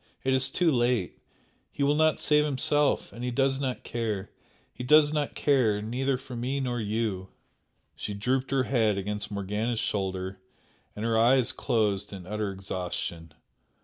it 0.23 0.33
is 0.33 0.49
too 0.49 0.71
late! 0.71 1.19
He 1.71 1.83
will 1.83 1.93
not 1.93 2.19
save 2.19 2.43
himself 2.43 3.13
and 3.13 3.23
he 3.23 3.29
does 3.29 3.59
not 3.61 3.83
care, 3.83 4.31
he 4.73 4.83
does 4.83 5.13
not 5.13 5.35
care 5.35 5.79
neither 5.79 6.17
for 6.17 6.35
me 6.35 6.59
nor 6.59 6.79
you!" 6.81 7.29
She 7.95 8.15
drooped 8.15 8.49
her 8.49 8.63
head 8.63 8.97
against 8.97 9.29
Morgana's 9.29 9.77
shoulder 9.79 10.39
and 10.95 11.05
her 11.05 11.19
eyes 11.19 11.51
closed 11.51 12.11
in 12.11 12.25
utter 12.25 12.51
exhaustion. 12.51 13.35